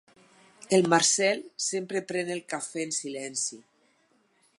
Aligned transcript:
El 0.77 0.87
Marcel 0.93 1.43
sempre 1.65 2.01
pren 2.13 2.31
el 2.37 2.41
cafè 2.55 2.87
en 2.87 2.95
silenci. 3.01 3.61